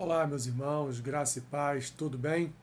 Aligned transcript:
Olá, 0.00 0.24
meus 0.28 0.46
irmãos, 0.46 1.00
graça 1.00 1.40
e 1.40 1.42
paz, 1.42 1.90
tudo 1.90 2.16
bem? 2.16 2.54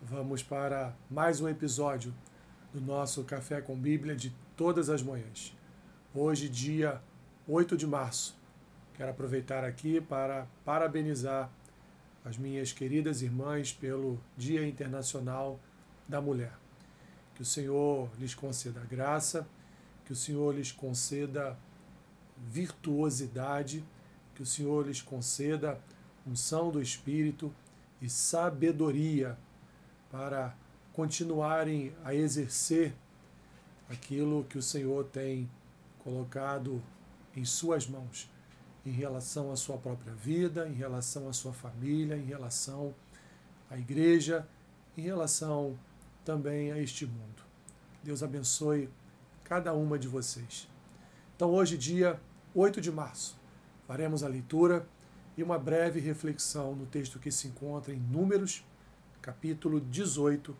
Vamos 0.00 0.44
para 0.44 0.94
mais 1.10 1.40
um 1.40 1.48
episódio 1.48 2.14
do 2.72 2.80
nosso 2.80 3.24
Café 3.24 3.60
com 3.60 3.76
Bíblia 3.76 4.14
de 4.14 4.32
todas 4.56 4.88
as 4.88 5.02
manhãs. 5.02 5.52
Hoje, 6.14 6.48
dia 6.48 7.02
8 7.48 7.76
de 7.76 7.84
março. 7.84 8.38
Quero 8.94 9.10
aproveitar 9.10 9.64
aqui 9.64 10.00
para 10.00 10.46
parabenizar 10.64 11.50
as 12.24 12.38
minhas 12.38 12.72
queridas 12.72 13.22
irmãs 13.22 13.72
pelo 13.72 14.20
Dia 14.36 14.64
Internacional 14.64 15.58
da 16.06 16.20
Mulher. 16.20 16.56
Que 17.34 17.42
o 17.42 17.44
Senhor 17.44 18.08
lhes 18.20 18.36
conceda 18.36 18.80
graça, 18.88 19.48
que 20.04 20.12
o 20.12 20.16
Senhor 20.16 20.54
lhes 20.54 20.70
conceda 20.70 21.58
virtuosidade, 22.38 23.84
que 24.32 24.42
o 24.44 24.46
Senhor 24.46 24.86
lhes 24.86 25.02
conceda 25.02 25.80
unção 26.26 26.70
do 26.70 26.80
Espírito 26.80 27.52
e 28.00 28.08
sabedoria 28.08 29.38
para 30.10 30.54
continuarem 30.92 31.94
a 32.04 32.14
exercer 32.14 32.94
aquilo 33.88 34.44
que 34.44 34.58
o 34.58 34.62
Senhor 34.62 35.04
tem 35.04 35.48
colocado 36.02 36.82
em 37.36 37.44
suas 37.44 37.86
mãos, 37.86 38.30
em 38.84 38.90
relação 38.90 39.52
à 39.52 39.56
sua 39.56 39.78
própria 39.78 40.12
vida, 40.14 40.68
em 40.68 40.74
relação 40.74 41.28
à 41.28 41.32
sua 41.32 41.52
família, 41.52 42.16
em 42.16 42.24
relação 42.24 42.94
à 43.70 43.78
igreja, 43.78 44.46
em 44.96 45.02
relação 45.02 45.78
também 46.24 46.72
a 46.72 46.78
este 46.78 47.06
mundo. 47.06 47.42
Deus 48.02 48.22
abençoe 48.22 48.88
cada 49.44 49.72
uma 49.72 49.98
de 49.98 50.08
vocês. 50.08 50.68
Então, 51.36 51.50
hoje, 51.50 51.78
dia 51.78 52.20
8 52.54 52.80
de 52.80 52.90
março, 52.90 53.38
faremos 53.86 54.22
a 54.22 54.28
leitura 54.28 54.86
e 55.36 55.42
uma 55.42 55.58
breve 55.58 56.00
reflexão 56.00 56.74
no 56.74 56.86
texto 56.86 57.18
que 57.18 57.30
se 57.30 57.48
encontra 57.48 57.92
em 57.92 57.98
Números, 57.98 58.64
capítulo 59.20 59.80
18, 59.80 60.56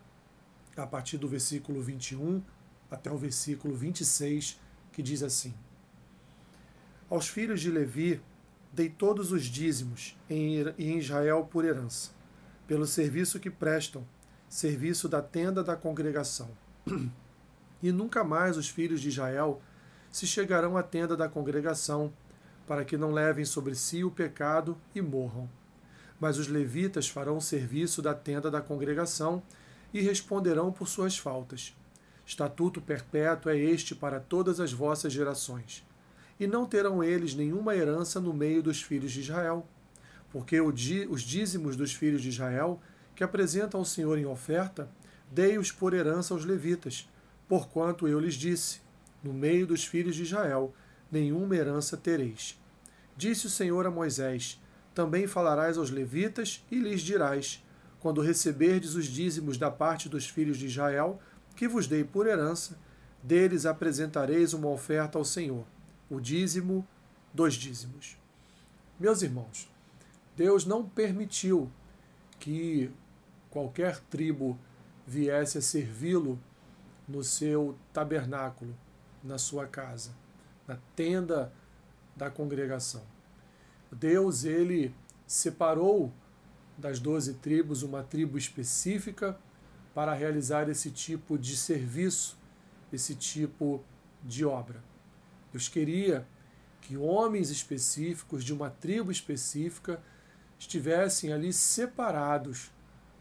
a 0.75 0.87
partir 0.87 1.17
do 1.17 1.27
versículo 1.27 1.81
21 1.81 2.41
até 2.89 3.11
o 3.11 3.17
versículo 3.17 3.75
26, 3.75 4.59
que 4.91 5.03
diz 5.03 5.21
assim: 5.21 5.53
Aos 7.09 7.27
filhos 7.27 7.61
de 7.61 7.69
Levi 7.69 8.21
dei 8.71 8.89
todos 8.89 9.31
os 9.31 9.43
dízimos 9.43 10.17
em 10.29 10.97
Israel 10.97 11.47
por 11.49 11.63
herança, 11.65 12.11
pelo 12.67 12.87
serviço 12.87 13.39
que 13.39 13.49
prestam, 13.49 14.05
serviço 14.49 15.07
da 15.07 15.21
tenda 15.21 15.63
da 15.63 15.75
congregação. 15.75 16.49
E 17.81 17.91
nunca 17.91 18.23
mais 18.23 18.55
os 18.55 18.69
filhos 18.69 19.01
de 19.01 19.09
Israel 19.09 19.61
se 20.09 20.25
chegarão 20.25 20.77
à 20.77 20.83
tenda 20.83 21.17
da 21.17 21.27
congregação 21.27 22.13
para 22.65 22.85
que 22.85 22.97
não 22.97 23.11
levem 23.11 23.45
sobre 23.45 23.75
si 23.75 24.03
o 24.03 24.11
pecado 24.11 24.77
e 24.95 25.01
morram. 25.01 25.49
Mas 26.19 26.37
os 26.37 26.47
levitas 26.47 27.07
farão 27.09 27.39
serviço 27.39 28.01
da 28.01 28.13
tenda 28.13 28.49
da 28.49 28.61
congregação 28.61 29.43
e 29.93 30.01
responderão 30.01 30.71
por 30.71 30.87
suas 30.87 31.17
faltas. 31.17 31.75
Estatuto 32.25 32.81
perpétuo 32.81 33.51
é 33.51 33.57
este 33.57 33.93
para 33.93 34.19
todas 34.19 34.59
as 34.59 34.71
vossas 34.71 35.11
gerações. 35.11 35.85
E 36.39 36.47
não 36.47 36.65
terão 36.65 37.03
eles 37.03 37.35
nenhuma 37.35 37.75
herança 37.75 38.19
no 38.19 38.33
meio 38.33 38.63
dos 38.63 38.81
filhos 38.81 39.11
de 39.11 39.19
Israel, 39.19 39.67
porque 40.31 40.59
os 40.59 41.21
dízimos 41.21 41.75
dos 41.75 41.93
filhos 41.93 42.21
de 42.21 42.29
Israel, 42.29 42.81
que 43.15 43.23
apresentam 43.23 43.79
ao 43.79 43.85
Senhor 43.85 44.17
em 44.17 44.25
oferta, 44.25 44.89
dei-os 45.31 45.71
por 45.71 45.93
herança 45.93 46.33
aos 46.33 46.43
levitas, 46.43 47.07
porquanto 47.47 48.07
eu 48.07 48.19
lhes 48.19 48.33
disse: 48.33 48.81
No 49.21 49.33
meio 49.33 49.67
dos 49.67 49.85
filhos 49.85 50.15
de 50.15 50.23
Israel 50.23 50.73
nenhuma 51.13 51.55
herança 51.55 51.95
tereis. 51.95 52.59
Disse 53.15 53.45
o 53.45 53.49
Senhor 53.49 53.85
a 53.85 53.91
Moisés: 53.91 54.59
Também 54.95 55.27
falarás 55.27 55.77
aos 55.77 55.91
levitas 55.91 56.65
e 56.71 56.79
lhes 56.79 57.01
dirás: 57.01 57.63
Quando 57.99 58.21
receberdes 58.21 58.95
os 58.95 59.05
dízimos 59.05 59.57
da 59.57 59.69
parte 59.69 60.09
dos 60.09 60.27
filhos 60.27 60.57
de 60.57 60.65
Israel, 60.65 61.21
que 61.55 61.67
vos 61.67 61.85
dei 61.85 62.03
por 62.03 62.25
herança, 62.25 62.77
deles 63.21 63.65
apresentareis 63.65 64.53
uma 64.53 64.69
oferta 64.69 65.17
ao 65.17 65.23
Senhor, 65.23 65.65
o 66.09 66.19
dízimo 66.19 66.85
dos 67.31 67.53
dízimos. 67.53 68.17
Meus 68.99 69.21
irmãos, 69.21 69.71
Deus 70.35 70.65
não 70.65 70.87
permitiu 70.87 71.71
que 72.39 72.91
qualquer 73.49 73.99
tribo 74.09 74.57
viesse 75.05 75.59
a 75.59 75.61
servi-lo 75.61 76.39
no 77.07 77.23
seu 77.23 77.77
tabernáculo, 77.93 78.75
na 79.23 79.37
sua 79.37 79.67
casa 79.67 80.11
tenda 80.95 81.51
da 82.15 82.29
congregação. 82.29 83.03
Deus, 83.91 84.43
ele 84.43 84.93
separou 85.25 86.11
das 86.77 86.99
doze 86.99 87.35
tribos 87.35 87.83
uma 87.83 88.03
tribo 88.03 88.37
específica 88.37 89.37
para 89.93 90.13
realizar 90.13 90.69
esse 90.69 90.89
tipo 90.89 91.37
de 91.37 91.55
serviço, 91.55 92.37
esse 92.91 93.15
tipo 93.15 93.83
de 94.23 94.43
obra. 94.45 94.83
Deus 95.51 95.67
queria 95.67 96.27
que 96.81 96.97
homens 96.97 97.49
específicos 97.49 98.43
de 98.43 98.53
uma 98.53 98.69
tribo 98.69 99.11
específica 99.11 100.01
estivessem 100.57 101.31
ali 101.31 101.53
separados 101.53 102.71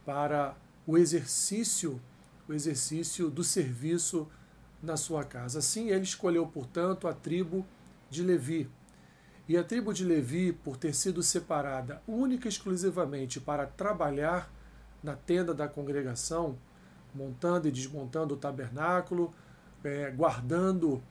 para 0.05 0.57
o 0.87 0.97
exercício, 0.97 2.01
o 2.49 2.53
exercício 2.53 3.31
do 3.31 3.45
serviço 3.45 4.29
na 4.83 4.97
sua 4.97 5.25
casa. 5.25 5.61
Assim, 5.61 5.91
ele 5.91 6.05
escolheu, 6.05 6.47
portanto, 6.47 7.07
a 7.07 7.15
tribo 7.15 7.65
de 8.11 8.23
Levi. 8.23 8.69
E 9.49 9.57
a 9.57 9.63
tribo 9.63 9.93
de 9.93 10.05
Levi, 10.05 10.53
por 10.53 10.77
ter 10.77 10.95
sido 10.95 11.23
separada 11.23 12.03
única 12.07 12.47
e 12.47 12.49
exclusivamente 12.49 13.41
para 13.41 13.67
trabalhar 13.67 14.51
na 15.03 15.15
tenda 15.15 15.53
da 15.53 15.69
congregação, 15.69 16.57
montando 17.15 17.69
e 17.69 17.71
desmontando 17.71 18.35
o 18.35 18.37
tabernáculo, 18.37 19.35
é, 19.85 20.11
guardando 20.11 21.03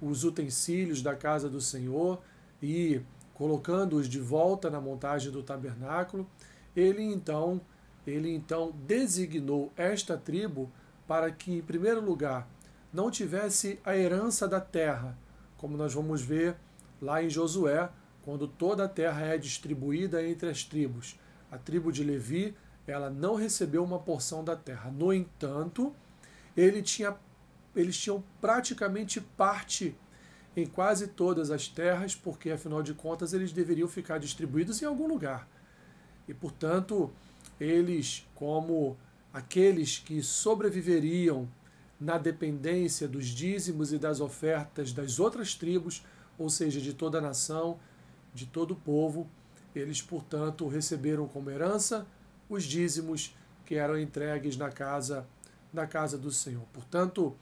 os 0.00 0.24
utensílios 0.24 1.02
da 1.02 1.14
casa 1.14 1.48
do 1.48 1.60
Senhor 1.60 2.20
e 2.62 3.00
colocando-os 3.34 4.08
de 4.08 4.20
volta 4.20 4.68
na 4.68 4.80
montagem 4.80 5.32
do 5.32 5.42
tabernáculo, 5.42 6.28
ele 6.76 7.02
então, 7.02 7.60
ele 8.06 8.34
então 8.34 8.72
designou 8.86 9.72
esta 9.76 10.16
tribo 10.16 10.70
para 11.06 11.30
que, 11.30 11.52
em 11.52 11.62
primeiro 11.62 12.04
lugar, 12.04 12.48
não 12.92 13.10
tivesse 13.10 13.78
a 13.84 13.96
herança 13.96 14.48
da 14.48 14.60
terra, 14.60 15.16
como 15.56 15.76
nós 15.76 15.92
vamos 15.92 16.22
ver 16.22 16.56
lá 17.00 17.22
em 17.22 17.28
Josué, 17.28 17.90
quando 18.22 18.46
toda 18.46 18.84
a 18.84 18.88
terra 18.88 19.22
é 19.26 19.38
distribuída 19.38 20.22
entre 20.22 20.48
as 20.48 20.64
tribos. 20.64 21.18
A 21.50 21.56
tribo 21.56 21.92
de 21.92 22.04
Levi, 22.04 22.54
ela 22.86 23.10
não 23.10 23.34
recebeu 23.34 23.82
uma 23.84 23.98
porção 23.98 24.44
da 24.44 24.56
terra. 24.56 24.90
No 24.90 25.12
entanto, 25.12 25.94
ele 26.56 26.82
tinha, 26.82 27.16
eles 27.74 27.96
tinham 27.98 28.22
praticamente 28.40 29.20
parte 29.20 29.96
em 30.56 30.66
quase 30.66 31.08
todas 31.08 31.50
as 31.50 31.68
terras, 31.68 32.14
porque 32.14 32.50
afinal 32.50 32.82
de 32.82 32.92
contas 32.92 33.32
eles 33.32 33.52
deveriam 33.52 33.88
ficar 33.88 34.18
distribuídos 34.18 34.82
em 34.82 34.86
algum 34.86 35.06
lugar. 35.06 35.48
E 36.26 36.34
portanto, 36.34 37.10
eles, 37.60 38.26
como 38.34 38.96
aqueles 39.32 39.98
que 39.98 40.22
sobreviveriam 40.22 41.48
na 42.00 42.16
dependência 42.18 43.08
dos 43.08 43.26
dízimos 43.26 43.92
e 43.92 43.98
das 43.98 44.20
ofertas 44.20 44.92
das 44.92 45.18
outras 45.18 45.54
tribos, 45.54 46.04
ou 46.38 46.48
seja, 46.48 46.80
de 46.80 46.92
toda 46.92 47.18
a 47.18 47.20
nação, 47.20 47.78
de 48.32 48.46
todo 48.46 48.72
o 48.72 48.76
povo. 48.76 49.28
Eles, 49.74 50.00
portanto, 50.00 50.68
receberam 50.68 51.26
como 51.26 51.50
herança 51.50 52.06
os 52.48 52.64
dízimos 52.64 53.36
que 53.64 53.74
eram 53.74 53.98
entregues 53.98 54.56
na 54.56 54.70
casa 54.70 55.26
na 55.72 55.86
casa 55.86 56.16
do 56.16 56.30
Senhor. 56.30 56.64
Portanto, 56.72 57.36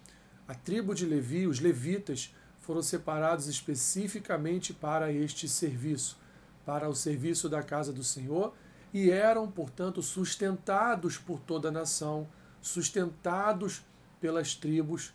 a 0.49 0.55
tribo 0.55 0.95
de 0.95 1.07
Levi, 1.07 1.47
os 1.47 1.61
levitas, 1.61 2.35
foram 2.61 2.83
separados 2.83 3.47
especificamente 3.47 4.75
para 4.75 5.13
este 5.13 5.49
serviço, 5.49 6.19
para 6.65 6.89
o 6.89 6.95
serviço 6.95 7.49
da 7.49 7.63
casa 7.63 7.93
do 7.93 8.03
Senhor, 8.03 8.53
e 8.93 9.11
eram, 9.11 9.49
portanto, 9.51 10.03
sustentados 10.03 11.19
por 11.19 11.39
toda 11.39 11.69
a 11.69 11.73
nação, 11.73 12.29
sustentados 12.61 13.85
pelas 14.27 14.57
tribos 14.57 15.15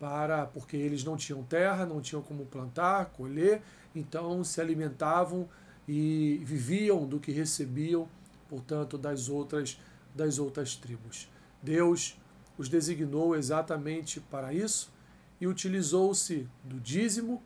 para 0.00 0.44
porque 0.46 0.76
eles 0.76 1.04
não 1.04 1.16
tinham 1.16 1.44
terra, 1.44 1.86
não 1.86 2.00
tinham 2.00 2.20
como 2.20 2.44
plantar, 2.44 3.06
colher, 3.06 3.62
então 3.94 4.42
se 4.42 4.60
alimentavam 4.60 5.48
e 5.86 6.42
viviam 6.44 7.06
do 7.06 7.20
que 7.20 7.30
recebiam, 7.30 8.08
portanto, 8.48 8.98
das 8.98 9.28
outras 9.28 9.78
das 10.12 10.40
outras 10.40 10.74
tribos. 10.74 11.28
Deus 11.62 12.18
os 12.56 12.68
designou 12.68 13.36
exatamente 13.36 14.18
para 14.20 14.52
isso 14.52 14.92
e 15.40 15.46
utilizou-se 15.46 16.48
do 16.64 16.80
dízimo, 16.80 17.40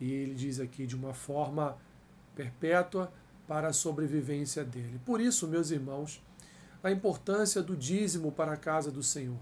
e 0.00 0.12
ele 0.12 0.34
diz 0.34 0.60
aqui 0.60 0.86
de 0.86 0.94
uma 0.94 1.12
forma 1.12 1.76
perpétua 2.36 3.12
para 3.48 3.68
a 3.68 3.72
sobrevivência 3.72 4.64
dele. 4.64 5.00
Por 5.04 5.20
isso, 5.20 5.48
meus 5.48 5.72
irmãos, 5.72 6.22
a 6.80 6.92
importância 6.92 7.60
do 7.60 7.76
dízimo 7.76 8.30
para 8.30 8.52
a 8.52 8.56
casa 8.56 8.92
do 8.92 9.02
Senhor 9.02 9.40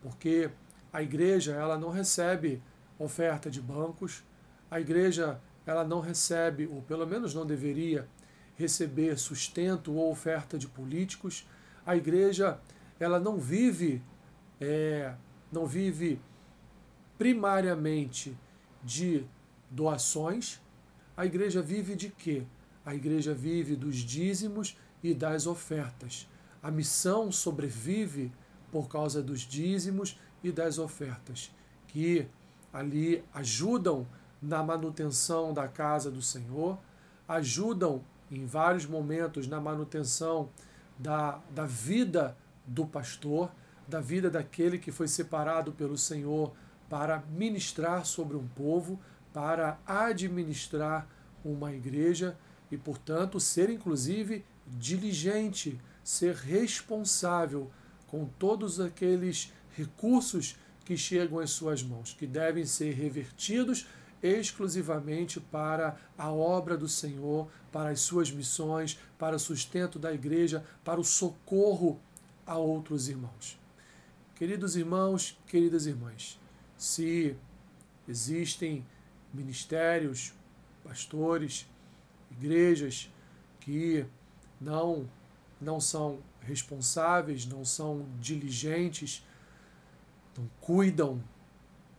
porque 0.00 0.50
a 0.92 1.02
igreja 1.02 1.54
ela 1.54 1.78
não 1.78 1.90
recebe 1.90 2.62
oferta 2.98 3.50
de 3.50 3.60
bancos, 3.60 4.24
a 4.70 4.80
igreja 4.80 5.40
ela 5.66 5.84
não 5.84 6.00
recebe, 6.00 6.66
ou 6.66 6.82
pelo 6.82 7.06
menos 7.06 7.34
não 7.34 7.46
deveria, 7.46 8.08
receber 8.56 9.18
sustento 9.18 9.94
ou 9.94 10.10
oferta 10.10 10.58
de 10.58 10.66
políticos. 10.66 11.46
A 11.86 11.96
igreja 11.96 12.58
ela 12.98 13.20
não 13.20 13.38
vive 13.38 14.02
é, 14.60 15.14
não 15.52 15.66
vive 15.66 16.20
primariamente 17.16 18.36
de 18.82 19.24
doações. 19.70 20.60
A 21.16 21.24
igreja 21.24 21.62
vive 21.62 21.94
de 21.94 22.08
quê? 22.08 22.44
A 22.84 22.94
igreja 22.94 23.34
vive 23.34 23.76
dos 23.76 23.96
dízimos 23.96 24.76
e 25.02 25.14
das 25.14 25.46
ofertas. 25.46 26.28
A 26.62 26.70
missão 26.70 27.30
sobrevive 27.30 28.32
por 28.70 28.88
causa 28.88 29.22
dos 29.22 29.40
dízimos 29.40 30.18
e 30.42 30.52
das 30.52 30.78
ofertas, 30.78 31.50
que 31.86 32.28
ali 32.72 33.24
ajudam 33.32 34.06
na 34.40 34.62
manutenção 34.62 35.52
da 35.52 35.66
casa 35.66 36.10
do 36.10 36.22
Senhor, 36.22 36.78
ajudam 37.26 38.02
em 38.30 38.46
vários 38.46 38.86
momentos 38.86 39.46
na 39.46 39.60
manutenção 39.60 40.50
da, 40.98 41.40
da 41.50 41.66
vida 41.66 42.36
do 42.66 42.86
pastor, 42.86 43.50
da 43.86 44.00
vida 44.00 44.30
daquele 44.30 44.78
que 44.78 44.92
foi 44.92 45.08
separado 45.08 45.72
pelo 45.72 45.96
Senhor 45.96 46.52
para 46.88 47.22
ministrar 47.30 48.04
sobre 48.04 48.36
um 48.36 48.46
povo, 48.48 49.00
para 49.32 49.78
administrar 49.86 51.08
uma 51.44 51.72
igreja 51.72 52.36
e, 52.70 52.76
portanto, 52.76 53.40
ser 53.40 53.70
inclusive 53.70 54.44
diligente, 54.66 55.80
ser 56.04 56.34
responsável 56.34 57.70
com 58.08 58.26
todos 58.38 58.80
aqueles 58.80 59.52
recursos 59.76 60.56
que 60.84 60.96
chegam 60.96 61.38
às 61.38 61.50
suas 61.50 61.82
mãos, 61.82 62.16
que 62.18 62.26
devem 62.26 62.64
ser 62.64 62.94
revertidos 62.94 63.86
exclusivamente 64.22 65.38
para 65.38 65.96
a 66.16 66.32
obra 66.32 66.76
do 66.76 66.88
Senhor, 66.88 67.48
para 67.70 67.90
as 67.90 68.00
suas 68.00 68.30
missões, 68.30 68.98
para 69.18 69.36
o 69.36 69.38
sustento 69.38 69.98
da 69.98 70.12
igreja, 70.12 70.64
para 70.84 71.00
o 71.00 71.04
socorro 71.04 72.00
a 72.46 72.56
outros 72.56 73.08
irmãos. 73.08 73.58
Queridos 74.34 74.76
irmãos, 74.76 75.38
queridas 75.46 75.86
irmãs, 75.86 76.40
se 76.76 77.36
existem 78.08 78.84
ministérios, 79.32 80.32
pastores, 80.82 81.68
igrejas 82.30 83.10
que 83.60 84.06
não 84.60 85.08
não 85.60 85.80
são 85.80 86.20
responsáveis, 86.48 87.46
não 87.46 87.64
são 87.64 88.06
diligentes, 88.18 89.24
não 90.36 90.48
cuidam 90.60 91.22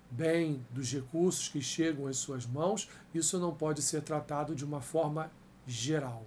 bem 0.09 0.65
dos 0.71 0.91
recursos 0.91 1.47
que 1.47 1.61
chegam 1.61 2.07
às 2.07 2.17
suas 2.17 2.45
mãos, 2.45 2.89
isso 3.13 3.37
não 3.37 3.53
pode 3.53 3.81
ser 3.81 4.01
tratado 4.01 4.55
de 4.55 4.65
uma 4.65 4.81
forma 4.81 5.31
geral, 5.67 6.25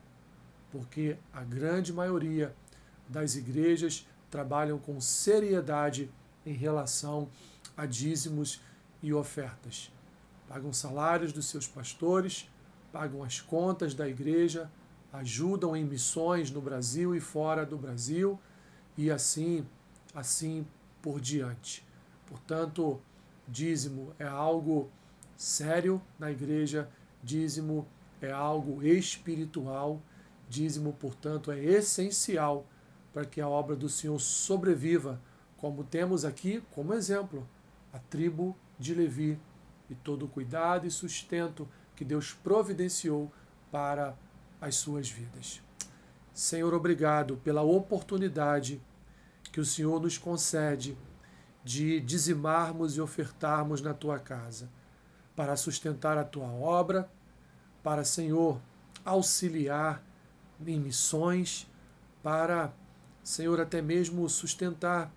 porque 0.70 1.16
a 1.32 1.42
grande 1.42 1.92
maioria 1.92 2.54
das 3.08 3.34
igrejas 3.34 4.06
trabalham 4.30 4.78
com 4.78 5.00
seriedade 5.00 6.10
em 6.46 6.54
relação 6.54 7.28
a 7.76 7.84
dízimos 7.86 8.60
e 9.02 9.12
ofertas. 9.12 9.92
Pagam 10.48 10.72
salários 10.72 11.32
dos 11.32 11.46
seus 11.46 11.66
pastores, 11.66 12.48
pagam 12.92 13.22
as 13.24 13.40
contas 13.40 13.94
da 13.94 14.08
igreja, 14.08 14.70
ajudam 15.12 15.76
em 15.76 15.84
missões 15.84 16.50
no 16.50 16.60
Brasil 16.60 17.14
e 17.14 17.20
fora 17.20 17.66
do 17.66 17.76
Brasil 17.76 18.38
e 18.96 19.10
assim, 19.10 19.66
assim 20.14 20.66
por 21.02 21.20
diante. 21.20 21.84
Portanto, 22.26 23.00
dízimo 23.46 24.12
é 24.18 24.26
algo 24.26 24.90
sério 25.36 26.00
na 26.18 26.30
igreja, 26.30 26.88
dízimo 27.22 27.86
é 28.20 28.30
algo 28.30 28.82
espiritual, 28.82 30.00
dízimo, 30.48 30.92
portanto, 30.94 31.50
é 31.50 31.58
essencial 31.62 32.66
para 33.12 33.24
que 33.24 33.40
a 33.40 33.48
obra 33.48 33.76
do 33.76 33.88
Senhor 33.88 34.18
sobreviva, 34.18 35.20
como 35.56 35.84
temos 35.84 36.24
aqui 36.24 36.62
como 36.72 36.94
exemplo 36.94 37.46
a 37.92 37.98
tribo 37.98 38.56
de 38.78 38.94
Levi 38.94 39.38
e 39.90 39.94
todo 39.94 40.24
o 40.24 40.28
cuidado 40.28 40.86
e 40.86 40.90
sustento 40.90 41.68
que 41.94 42.04
Deus 42.04 42.32
providenciou 42.32 43.30
para 43.70 44.16
as 44.62 44.76
suas 44.76 45.10
vidas. 45.10 45.60
Senhor, 46.32 46.72
obrigado 46.72 47.36
pela 47.38 47.62
oportunidade 47.62 48.80
que 49.50 49.60
o 49.60 49.64
Senhor 49.64 50.00
nos 50.00 50.16
concede 50.16 50.96
de 51.64 52.00
dizimarmos 52.00 52.96
e 52.96 53.00
ofertarmos 53.00 53.82
na 53.82 53.92
tua 53.92 54.18
casa, 54.18 54.70
para 55.34 55.56
sustentar 55.56 56.16
a 56.16 56.24
tua 56.24 56.46
obra, 56.46 57.10
para, 57.82 58.04
Senhor, 58.04 58.60
auxiliar 59.04 60.02
em 60.64 60.78
missões, 60.78 61.68
para, 62.22 62.72
Senhor, 63.22 63.60
até 63.60 63.82
mesmo 63.82 64.28
sustentar 64.28 65.12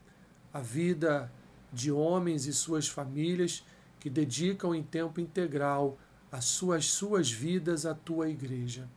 a 0.52 0.60
vida 0.60 1.32
de 1.72 1.92
homens 1.92 2.46
e 2.46 2.54
suas 2.54 2.88
famílias 2.88 3.64
que 4.00 4.10
dedicam 4.10 4.74
em 4.74 4.82
tempo 4.82 5.20
integral 5.20 5.98
as 6.32 6.46
suas, 6.46 6.86
suas 6.88 7.30
vidas 7.30 7.86
à 7.86 7.94
tua 7.94 8.30
igreja. 8.30 8.90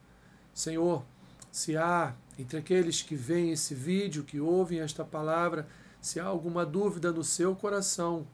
Senhor, 0.58 1.04
se 1.52 1.76
há 1.76 2.16
entre 2.36 2.58
aqueles 2.58 3.00
que 3.00 3.14
veem 3.14 3.52
esse 3.52 3.76
vídeo, 3.76 4.24
que 4.24 4.40
ouvem 4.40 4.80
esta 4.80 5.04
palavra, 5.04 5.68
se 6.02 6.18
há 6.18 6.24
alguma 6.24 6.66
dúvida 6.66 7.12
no 7.12 7.22
seu 7.22 7.54
coração 7.54 8.26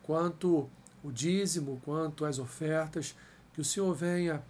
quanto 0.00 0.70
o 1.02 1.10
dízimo, 1.10 1.82
quanto 1.84 2.24
as 2.24 2.38
ofertas, 2.38 3.16
que 3.52 3.60
o 3.60 3.64
Senhor 3.64 3.92
venha 3.94 4.44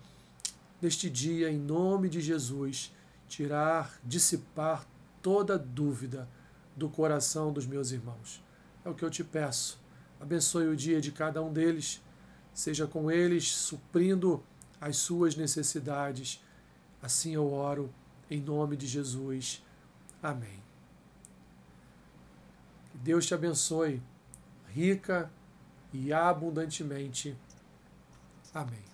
neste 0.79 1.08
dia, 1.08 1.50
em 1.50 1.56
nome 1.56 2.11
de 2.11 2.20
Jesus, 2.20 2.93
tirar, 3.26 3.99
dissipar 4.05 4.87
toda 5.23 5.58
dúvida 5.58 6.29
do 6.76 6.87
coração 6.90 7.50
dos 7.50 7.64
meus 7.64 7.93
irmãos. 7.93 8.44
É 8.84 8.90
o 8.90 8.94
que 8.94 9.06
eu 9.06 9.11
te 9.11 9.25
peço. 9.25 9.81
Abençoe 10.20 10.69
o 10.69 10.76
dia 10.76 11.00
de 11.00 11.11
cada 11.11 11.43
um 11.43 11.50
deles, 11.50 12.02
seja 12.52 12.87
com 12.87 13.11
eles 13.11 13.49
suprindo 13.49 14.44
as 14.79 14.99
suas 14.99 15.34
necessidades. 15.34 16.43
Assim 17.03 17.35
eu 17.35 17.53
oro, 17.53 17.93
em 18.31 18.41
nome 18.41 18.77
de 18.77 18.87
Jesus. 18.87 19.63
Amém. 20.23 20.63
Deus 22.95 23.27
te 23.27 23.35
abençoe 23.35 24.01
rica 24.69 25.31
e 25.93 26.13
abundantemente. 26.13 27.37
Amém. 28.55 28.92